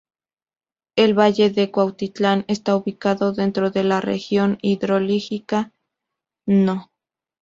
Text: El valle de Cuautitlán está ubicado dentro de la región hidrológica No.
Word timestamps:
El 0.95 1.13
valle 1.13 1.51
de 1.51 1.69
Cuautitlán 1.69 2.43
está 2.47 2.75
ubicado 2.75 3.33
dentro 3.33 3.69
de 3.69 3.83
la 3.83 4.01
región 4.01 4.57
hidrológica 4.63 5.73
No. 6.47 6.89